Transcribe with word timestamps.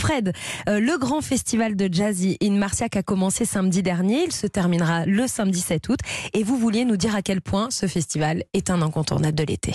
Fred, 0.00 0.32
euh, 0.68 0.80
le 0.80 0.96
grand 0.98 1.20
festival 1.20 1.76
de 1.76 1.88
jazz 1.92 2.24
in 2.42 2.52
Marciac 2.52 2.96
a 2.96 3.02
commencé 3.02 3.44
samedi 3.44 3.82
dernier. 3.82 4.24
Il 4.24 4.32
se 4.32 4.46
terminera 4.46 5.04
le 5.04 5.26
samedi 5.26 5.60
7 5.60 5.88
août. 5.90 5.98
Et 6.32 6.42
vous 6.42 6.56
vouliez 6.56 6.86
nous 6.86 6.96
dire 6.96 7.14
à 7.14 7.20
quel 7.20 7.42
point 7.42 7.68
ce 7.70 7.84
festival 7.86 8.44
est 8.54 8.70
un 8.70 8.80
incontournable 8.80 9.34
de 9.36 9.44
l'été. 9.44 9.74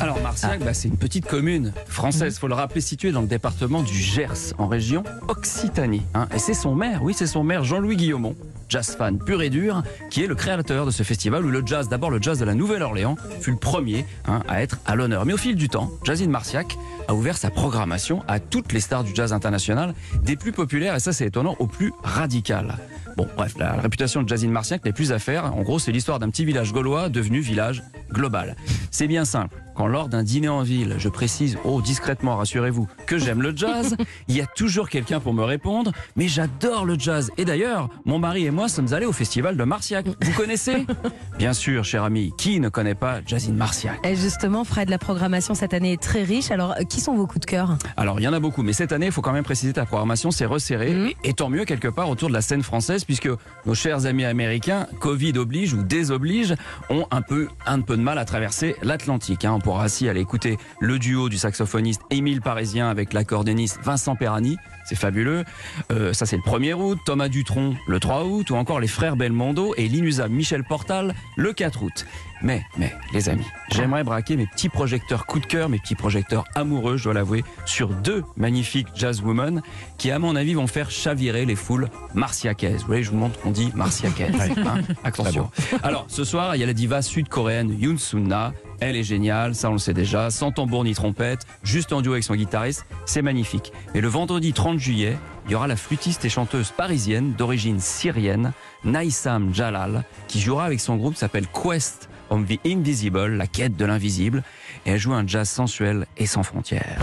Alors 0.00 0.20
Marciac, 0.20 0.60
bah, 0.60 0.72
c'est 0.74 0.88
une 0.88 0.96
petite 0.96 1.26
commune 1.26 1.72
française, 1.86 2.38
faut 2.38 2.48
le 2.48 2.54
rappeler, 2.54 2.80
située 2.80 3.12
dans 3.12 3.22
le 3.22 3.26
département 3.26 3.82
du 3.82 3.94
Gers, 3.94 4.52
en 4.58 4.66
région 4.66 5.02
Occitanie. 5.28 6.02
hein. 6.14 6.28
Et 6.34 6.38
c'est 6.38 6.54
son 6.54 6.74
maire, 6.74 7.02
oui, 7.02 7.14
c'est 7.16 7.26
son 7.26 7.42
maire 7.44 7.64
Jean-Louis 7.64 7.96
Guillaumont, 7.96 8.36
jazz 8.68 8.96
fan 8.96 9.18
pur 9.18 9.42
et 9.42 9.50
dur, 9.50 9.82
qui 10.10 10.22
est 10.22 10.26
le 10.26 10.34
créateur 10.34 10.86
de 10.86 10.90
ce 10.90 11.02
festival 11.02 11.44
où 11.44 11.50
le 11.50 11.62
jazz, 11.64 11.88
d'abord 11.88 12.10
le 12.10 12.20
jazz 12.20 12.38
de 12.38 12.44
la 12.44 12.54
Nouvelle-Orléans, 12.54 13.16
fut 13.40 13.50
le 13.50 13.56
premier 13.56 14.04
hein, 14.26 14.42
à 14.48 14.62
être 14.62 14.78
à 14.86 14.96
l'honneur. 14.96 15.24
Mais 15.26 15.32
au 15.32 15.38
fil 15.38 15.56
du 15.56 15.68
temps, 15.68 15.90
Jazz 16.04 16.22
in 16.22 16.28
Marciac 16.28 16.76
a 17.08 17.14
ouvert 17.14 17.36
sa 17.36 17.50
programmation 17.50 18.22
à 18.28 18.40
toutes 18.40 18.72
les 18.72 18.80
stars 18.80 19.04
du 19.04 19.14
jazz 19.14 19.32
international, 19.32 19.94
des 20.22 20.36
plus 20.36 20.52
populaires, 20.52 20.94
et 20.94 21.00
ça 21.00 21.12
c'est 21.12 21.26
étonnant, 21.26 21.56
au 21.58 21.66
plus 21.66 21.92
radical. 22.02 22.76
Bon, 23.16 23.26
bref, 23.36 23.54
la 23.58 23.72
réputation 23.72 24.22
de 24.22 24.28
Jazz 24.28 24.44
in 24.44 24.48
Marciac 24.48 24.84
n'est 24.84 24.92
plus 24.92 25.10
à 25.10 25.18
faire. 25.18 25.56
En 25.56 25.62
gros, 25.62 25.78
c'est 25.78 25.90
l'histoire 25.90 26.18
d'un 26.18 26.28
petit 26.28 26.44
village 26.44 26.72
gaulois 26.72 27.08
devenu 27.08 27.40
village 27.40 27.82
global. 28.12 28.56
C'est 28.90 29.06
bien 29.06 29.24
simple. 29.24 29.56
Quand 29.76 29.86
lors 29.86 30.08
d'un 30.08 30.22
dîner 30.22 30.48
en 30.48 30.62
ville, 30.62 30.94
je 30.98 31.08
précise, 31.10 31.58
oh 31.64 31.82
discrètement, 31.82 32.36
rassurez-vous, 32.36 32.88
que 33.06 33.18
j'aime 33.18 33.42
le 33.42 33.54
jazz, 33.54 33.94
il 34.28 34.34
y 34.36 34.40
a 34.40 34.46
toujours 34.46 34.88
quelqu'un 34.88 35.20
pour 35.20 35.34
me 35.34 35.42
répondre, 35.44 35.92
mais 36.16 36.28
j'adore 36.28 36.86
le 36.86 36.98
jazz. 36.98 37.30
Et 37.36 37.44
d'ailleurs, 37.44 37.90
mon 38.06 38.18
mari 38.18 38.46
et 38.46 38.50
moi 38.50 38.68
sommes 38.68 38.94
allés 38.94 39.04
au 39.04 39.12
festival 39.12 39.56
de 39.56 39.64
Marciac. 39.64 40.06
Vous 40.22 40.32
connaissez? 40.32 40.86
Bien 41.38 41.52
sûr, 41.52 41.84
cher 41.84 42.04
ami, 42.04 42.32
qui 42.38 42.58
ne 42.58 42.70
connaît 42.70 42.94
pas 42.94 43.20
Jazz 43.26 43.48
in 43.50 43.52
Marciac? 43.52 43.98
Et 44.06 44.16
justement, 44.16 44.64
Fred, 44.64 44.88
la 44.88 44.96
programmation 44.98 45.54
cette 45.54 45.74
année 45.74 45.92
est 45.92 46.02
très 46.02 46.22
riche. 46.22 46.50
Alors, 46.50 46.72
euh, 46.72 46.84
qui 46.84 47.00
sont 47.00 47.14
vos 47.14 47.26
coups 47.26 47.40
de 47.40 47.46
cœur? 47.50 47.76
Alors, 47.98 48.18
il 48.18 48.22
y 48.22 48.28
en 48.28 48.32
a 48.32 48.40
beaucoup, 48.40 48.62
mais 48.62 48.72
cette 48.72 48.92
année, 48.92 49.06
il 49.06 49.12
faut 49.12 49.20
quand 49.22 49.32
même 49.32 49.44
préciser 49.44 49.74
ta 49.74 49.84
programmation, 49.84 50.30
c'est 50.30 50.46
resserré, 50.46 50.94
Mhm. 50.94 51.06
et, 51.08 51.16
et 51.24 51.32
tant 51.34 51.50
mieux 51.50 51.66
quelque 51.66 51.88
part 51.88 52.08
autour 52.08 52.28
de 52.28 52.34
la 52.34 52.40
scène 52.40 52.62
française, 52.62 53.04
puisque 53.04 53.28
nos 53.66 53.74
chers 53.74 54.06
amis 54.06 54.24
américains, 54.24 54.86
Covid 55.00 55.36
oblige 55.36 55.74
ou 55.74 55.82
désoblige, 55.82 56.54
ont 56.88 57.06
un 57.10 57.20
peu, 57.20 57.48
un 57.66 57.82
peu 57.82 57.96
de 57.98 58.02
mal 58.02 58.16
à 58.18 58.24
traverser 58.24 58.76
l'Atlantique. 58.82 59.44
hein. 59.44 59.58
On 59.66 59.70
pourra 59.70 59.82
ainsi 59.86 60.08
aller 60.08 60.20
écouter 60.20 60.58
le 60.78 61.00
duo 61.00 61.28
du 61.28 61.38
saxophoniste 61.38 62.00
Émile 62.10 62.40
Parisien 62.40 62.88
avec 62.88 63.12
l'accordéoniste 63.12 63.80
Vincent 63.82 64.14
Perrani. 64.14 64.58
C'est 64.84 64.94
fabuleux. 64.94 65.42
Euh, 65.90 66.12
ça, 66.12 66.24
c'est 66.24 66.36
le 66.36 66.42
1er 66.42 66.74
août. 66.74 67.00
Thomas 67.04 67.26
Dutronc, 67.26 67.74
le 67.88 67.98
3 67.98 68.26
août. 68.26 68.48
Ou 68.50 68.54
encore 68.54 68.78
les 68.78 68.86
frères 68.86 69.16
Belmondo 69.16 69.74
et 69.76 69.88
l'inusable 69.88 70.32
Michel 70.32 70.62
Portal, 70.62 71.16
le 71.34 71.52
4 71.52 71.82
août. 71.82 72.06
Mais, 72.42 72.62
mais, 72.78 72.94
les 73.12 73.28
amis, 73.28 73.46
j'aimerais 73.72 74.04
braquer 74.04 74.36
mes 74.36 74.46
petits 74.46 74.68
projecteurs 74.68 75.26
coup 75.26 75.40
de 75.40 75.46
cœur, 75.46 75.68
mes 75.68 75.80
petits 75.80 75.96
projecteurs 75.96 76.44
amoureux, 76.54 76.96
je 76.96 77.04
dois 77.04 77.14
l'avouer, 77.14 77.42
sur 77.64 77.88
deux 77.88 78.22
magnifiques 78.36 78.88
jazzwomen 78.94 79.62
qui, 79.98 80.12
à 80.12 80.20
mon 80.20 80.36
avis, 80.36 80.54
vont 80.54 80.68
faire 80.68 80.92
chavirer 80.92 81.44
les 81.44 81.56
foules 81.56 81.88
martiacaises. 82.14 82.82
Vous 82.82 82.86
voyez, 82.86 83.02
je 83.02 83.10
vous 83.10 83.16
montre 83.16 83.40
qu'on 83.40 83.50
dit 83.50 83.72
martiacaise. 83.74 84.32
hein. 84.58 84.82
Attention. 85.02 85.50
Alors, 85.82 86.04
ce 86.06 86.22
soir, 86.22 86.54
il 86.54 86.60
y 86.60 86.62
a 86.62 86.66
la 86.66 86.72
diva 86.72 87.02
sud-coréenne 87.02 87.76
Yoon 87.80 87.98
Sun-na. 87.98 88.52
Elle 88.80 88.96
est 88.96 89.04
géniale, 89.04 89.54
ça 89.54 89.70
on 89.70 89.74
le 89.74 89.78
sait 89.78 89.94
déjà, 89.94 90.30
sans 90.30 90.52
tambour 90.52 90.84
ni 90.84 90.94
trompette, 90.94 91.46
juste 91.62 91.92
en 91.92 92.02
duo 92.02 92.12
avec 92.12 92.24
son 92.24 92.34
guitariste, 92.34 92.84
c'est 93.06 93.22
magnifique. 93.22 93.72
Et 93.94 94.00
le 94.00 94.08
vendredi 94.08 94.52
30 94.52 94.78
juillet, 94.78 95.16
il 95.46 95.52
y 95.52 95.54
aura 95.54 95.66
la 95.66 95.76
flûtiste 95.76 96.24
et 96.24 96.28
chanteuse 96.28 96.72
parisienne 96.72 97.32
d'origine 97.32 97.80
syrienne, 97.80 98.52
Naïsam 98.84 99.54
Jalal, 99.54 100.04
qui 100.28 100.40
jouera 100.40 100.64
avec 100.64 100.80
son 100.80 100.96
groupe 100.96 101.16
s'appelle 101.16 101.46
Quest 101.48 102.10
of 102.28 102.46
the 102.46 102.58
Invisible, 102.66 103.36
la 103.36 103.46
quête 103.46 103.76
de 103.76 103.84
l'invisible, 103.84 104.42
et 104.84 104.90
elle 104.90 104.98
joue 104.98 105.14
un 105.14 105.26
jazz 105.26 105.48
sensuel 105.48 106.06
et 106.18 106.26
sans 106.26 106.42
frontières. 106.42 106.98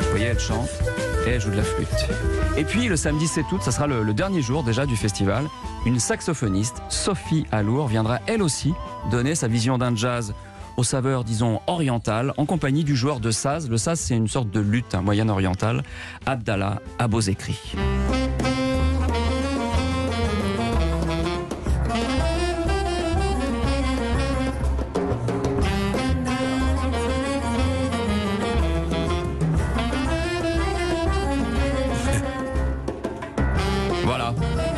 Vous 0.00 0.10
voyez, 0.10 0.26
elle 0.26 0.38
chante 0.38 0.70
et 1.26 1.40
joue 1.40 1.50
de 1.50 1.56
la 1.56 1.62
flûte. 1.62 1.88
Et 2.56 2.64
puis 2.64 2.88
le 2.88 2.96
samedi 2.96 3.26
7 3.26 3.50
août, 3.52 3.62
ça 3.62 3.72
sera 3.72 3.86
le, 3.86 4.12
dernier 4.14 4.42
jour 4.42 4.62
déjà 4.62 4.86
du 4.86 4.96
festival. 4.96 5.46
Une 5.86 5.98
saxophoniste, 5.98 6.82
Sophie 6.88 7.46
Alour, 7.52 7.88
viendra 7.88 8.20
elle 8.26 8.42
aussi 8.42 8.72
donner 9.10 9.34
sa 9.34 9.48
vision 9.48 9.78
d'un 9.78 9.94
jazz 9.94 10.34
aux 10.76 10.84
saveurs, 10.84 11.24
disons, 11.24 11.60
orientales, 11.66 12.34
en 12.36 12.46
compagnie 12.46 12.84
du 12.84 12.96
joueur 12.96 13.20
de 13.20 13.30
saz. 13.30 13.70
Le 13.70 13.76
saz, 13.76 14.00
c'est 14.00 14.16
une 14.16 14.28
sorte 14.28 14.50
de 14.50 14.60
lutte 14.60 14.94
hein, 14.94 15.02
moyenne-orientale, 15.02 15.84
Abdallah 16.26 16.80
Abozekri. 16.98 17.56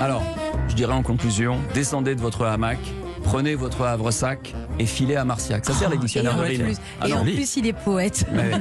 Alors, 0.00 0.22
je 0.68 0.74
dirais 0.74 0.92
en 0.92 1.02
conclusion, 1.02 1.58
descendez 1.74 2.14
de 2.14 2.20
votre 2.20 2.44
hamac, 2.44 2.78
prenez 3.28 3.54
votre 3.54 3.82
havre-sac 3.82 4.54
et 4.78 4.86
filez 4.86 5.16
à 5.16 5.24
Marciac. 5.24 5.64
Ça 5.64 5.74
sert 5.74 5.90
les 5.90 5.96
Et 5.96 5.98
dictionnaires 5.98 6.34
en 6.34 6.38
de 6.38 6.42
rime. 6.44 6.62
plus, 6.64 6.76
Ah 7.00 7.08
et 7.08 7.10
non. 7.10 7.18
en 7.18 7.24
plus, 7.24 7.56
il 7.56 7.66
est 7.66 7.72
poète. 7.74 8.24
Ouais. 8.32 8.52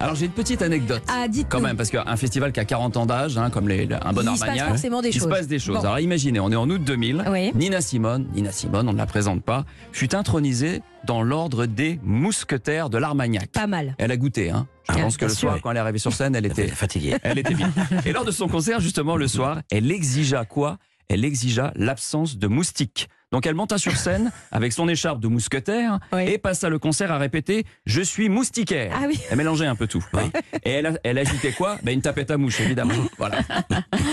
Alors 0.00 0.16
j'ai 0.16 0.26
une 0.26 0.32
petite 0.32 0.62
anecdote. 0.62 1.02
Ah, 1.08 1.28
dites 1.28 1.46
Quand 1.48 1.60
même, 1.60 1.76
parce 1.76 1.90
qu'un 1.90 2.16
festival 2.16 2.52
qui 2.52 2.58
a 2.60 2.64
40 2.64 2.96
ans 2.96 3.06
d'âge, 3.06 3.38
hein, 3.38 3.50
comme 3.50 3.68
les, 3.68 3.88
un 3.92 4.12
bon 4.12 4.22
Il 4.22 4.24
se 4.24 4.30
passe 4.30 4.42
Armagnac, 4.42 4.68
forcément 4.68 5.00
des 5.00 5.10
il 5.10 5.20
se 5.20 5.28
passe 5.28 5.46
des 5.46 5.58
choses. 5.60 5.76
Bon. 5.76 5.82
Alors 5.82 6.00
imaginez, 6.00 6.40
on 6.40 6.50
est 6.50 6.56
en 6.56 6.68
août 6.68 6.82
2000, 6.82 7.24
Oui. 7.30 7.52
Nina 7.54 7.80
Simone, 7.80 8.26
Nina 8.34 8.50
Simone, 8.50 8.88
on 8.88 8.92
ne 8.92 8.98
la 8.98 9.06
présente 9.06 9.42
pas, 9.44 9.64
fut 9.92 10.14
intronisée 10.14 10.82
dans 11.06 11.22
l'ordre 11.22 11.66
des 11.66 12.00
mousquetaires 12.02 12.90
de 12.90 12.98
l'Armagnac. 12.98 13.50
Pas 13.52 13.66
mal. 13.68 13.94
Elle 13.98 14.10
a 14.10 14.16
goûté, 14.16 14.50
hein. 14.50 14.66
Je 14.90 14.94
Ah, 14.98 15.02
pense 15.02 15.16
que 15.16 15.24
le 15.26 15.30
soir, 15.30 15.54
oui. 15.54 15.60
quand 15.62 15.70
elle 15.70 15.76
est 15.76 15.80
arrivée 15.80 15.98
sur 16.00 16.12
scène, 16.12 16.34
elle 16.34 16.46
était, 16.46 16.66
fatigué. 16.66 17.14
elle 17.22 17.38
était 17.38 17.54
bien. 17.54 17.70
Et 18.04 18.12
lors 18.12 18.24
de 18.24 18.32
son 18.32 18.48
concert, 18.48 18.80
justement, 18.80 19.16
le 19.16 19.28
soir, 19.28 19.60
elle 19.70 19.90
exigea 19.92 20.44
quoi? 20.44 20.78
Elle 21.08 21.24
exigea 21.24 21.72
l'absence 21.76 22.38
de 22.38 22.46
moustiques. 22.48 23.08
Donc 23.32 23.46
elle 23.46 23.54
monta 23.54 23.78
sur 23.78 23.96
scène 23.96 24.32
avec 24.52 24.72
son 24.72 24.88
écharpe 24.88 25.20
de 25.20 25.28
mousquetaire 25.28 26.00
Oui. 26.12 26.24
et 26.28 26.38
passa 26.38 26.68
le 26.68 26.78
concert 26.80 27.12
à 27.12 27.18
répéter 27.18 27.64
Je 27.86 28.00
suis 28.02 28.28
moustiquaire. 28.28 28.92
Ah 28.96 29.04
oui. 29.06 29.20
Elle 29.30 29.36
mélangeait 29.38 29.66
un 29.66 29.76
peu 29.76 29.86
tout. 29.86 30.04
hein. 30.14 30.30
Et 30.64 30.70
elle, 30.70 30.86
a- 30.86 30.98
elle 31.04 31.18
agitait 31.18 31.52
quoi? 31.52 31.76
Ben, 31.84 31.92
Une 31.94 32.02
tapette 32.02 32.30
à 32.30 32.36
mouche, 32.36 32.60
évidemment. 32.60 32.94
Voilà. 33.18 33.38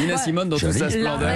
Nina 0.00 0.16
Simone 0.16 0.48
dans 0.48 0.58
toute 0.58 0.72
sa 0.72 0.90
splendeur. 0.90 1.30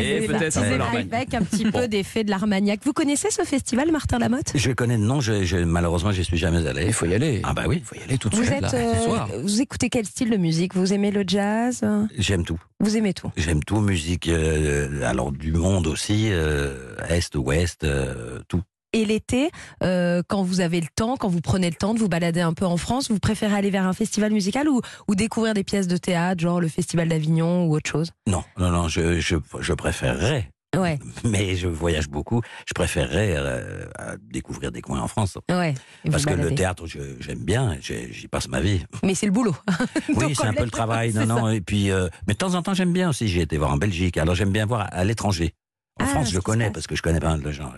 Et 0.00 0.26
peut-être 0.26 0.56
un 0.58 0.62
peu 0.62 0.98
avec 1.12 1.34
un 1.34 1.42
petit 1.42 1.70
peu 1.70 1.88
d'effet 1.88 2.24
de 2.24 2.30
l'Armagnac. 2.30 2.80
Vous 2.84 2.92
connaissez 2.92 3.30
ce 3.30 3.42
festival, 3.42 3.90
Martin 3.92 4.18
Lamotte? 4.18 4.52
Je 4.54 4.70
connais 4.72 4.96
le 4.96 5.04
nom, 5.04 5.20
je, 5.20 5.44
je- 5.44 5.58
malheureusement, 5.58 6.12
je 6.12 6.22
suis 6.22 6.36
jamais 6.38 6.66
allé. 6.66 6.86
Il 6.86 6.92
faut 6.92 7.06
y 7.06 7.14
aller. 7.14 7.40
Ah 7.44 7.52
bah 7.52 7.64
oui. 7.66 7.76
Il 7.80 7.84
faut 7.84 7.96
y 7.96 8.02
aller 8.02 8.16
tout 8.18 8.28
de 8.30 8.36
Vous 8.36 8.42
suite, 8.44 8.54
êtes, 8.56 8.62
là, 8.62 8.68
ce 8.70 8.76
euh, 8.76 9.04
soir. 9.04 9.28
vous 9.42 9.60
écoutez 9.60 9.90
quel 9.90 10.06
style 10.06 10.30
de 10.30 10.36
musique? 10.36 10.74
Vous 10.74 10.92
aimez 10.92 11.10
le 11.10 11.24
jazz? 11.26 11.82
J'aime 12.16 12.44
tout. 12.44 12.58
Vous 12.84 12.98
aimez 12.98 13.14
tout 13.14 13.30
J'aime 13.38 13.64
tout, 13.64 13.80
musique, 13.80 14.28
euh, 14.28 15.02
alors 15.04 15.32
du 15.32 15.52
monde 15.52 15.86
aussi, 15.86 16.28
euh, 16.30 16.94
est, 17.08 17.34
ouest, 17.34 17.82
euh, 17.82 18.40
tout. 18.46 18.60
Et 18.92 19.06
l'été, 19.06 19.50
euh, 19.82 20.22
quand 20.28 20.42
vous 20.42 20.60
avez 20.60 20.82
le 20.82 20.86
temps, 20.94 21.16
quand 21.16 21.28
vous 21.28 21.40
prenez 21.40 21.70
le 21.70 21.76
temps 21.76 21.94
de 21.94 21.98
vous 21.98 22.10
balader 22.10 22.42
un 22.42 22.52
peu 22.52 22.66
en 22.66 22.76
France, 22.76 23.10
vous 23.10 23.18
préférez 23.18 23.54
aller 23.54 23.70
vers 23.70 23.86
un 23.86 23.94
festival 23.94 24.32
musical 24.32 24.68
ou, 24.68 24.82
ou 25.08 25.14
découvrir 25.14 25.54
des 25.54 25.64
pièces 25.64 25.88
de 25.88 25.96
théâtre, 25.96 26.42
genre 26.42 26.60
le 26.60 26.68
Festival 26.68 27.08
d'Avignon 27.08 27.64
ou 27.64 27.74
autre 27.74 27.88
chose? 27.90 28.10
Non, 28.26 28.44
non, 28.58 28.70
non, 28.70 28.86
je, 28.86 29.18
je, 29.18 29.36
je 29.60 29.72
préférerais, 29.72 30.50
Ouais, 30.78 30.98
mais 31.24 31.56
je 31.56 31.68
voyage 31.68 32.08
beaucoup, 32.08 32.40
je 32.66 32.72
préférerais 32.74 33.34
euh, 33.36 33.86
découvrir 34.20 34.72
des 34.72 34.80
coins 34.82 35.00
en 35.00 35.08
France. 35.08 35.38
ouais. 35.50 35.74
Parce 36.10 36.24
que 36.26 36.34
le 36.34 36.54
théâtre, 36.54 36.84
j'aime 36.86 37.44
bien, 37.44 37.76
j'y 37.80 38.28
passe 38.28 38.48
ma 38.48 38.60
vie. 38.60 38.84
Mais 39.02 39.14
c'est 39.14 39.26
le 39.26 39.32
boulot. 39.32 39.54
Oui, 40.16 40.34
c'est 40.34 40.46
un 40.46 40.52
peu 40.52 40.64
le 40.64 40.70
travail, 40.70 41.12
non, 41.14 41.26
non. 41.26 41.48
Et 41.48 41.60
puis, 41.60 41.90
euh, 41.90 42.08
mais 42.26 42.34
de 42.34 42.38
temps 42.38 42.54
en 42.54 42.62
temps, 42.62 42.74
j'aime 42.74 42.92
bien 42.92 43.08
aussi. 43.10 43.26
J'ai 43.28 43.40
été 43.42 43.56
voir 43.56 43.72
en 43.72 43.76
Belgique. 43.76 44.16
Alors, 44.18 44.34
j'aime 44.34 44.50
bien 44.52 44.66
voir 44.66 44.82
à, 44.82 44.84
à 44.84 45.04
l'étranger. 45.04 45.54
En 46.00 46.04
Ah, 46.04 46.08
France, 46.08 46.28
ce 46.28 46.34
je 46.34 46.40
connais 46.40 46.70
parce 46.70 46.86
que 46.86 46.96
je 46.96 47.02
connais 47.02 47.20
pas 47.20 47.30
mal 47.30 47.40
de 47.42 47.50
gens. 47.52 47.72